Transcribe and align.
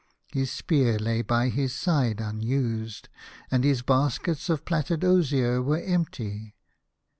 His 0.33 0.49
spear 0.49 0.97
lay 0.97 1.21
by 1.21 1.49
his 1.49 1.75
side 1.75 2.21
unused, 2.21 3.07
and 3.51 3.63
his 3.63 3.83
baskets 3.83 4.49
of 4.49 4.65
plaited 4.65 5.03
osier 5.05 5.61
were 5.61 5.77
empty. 5.77 6.55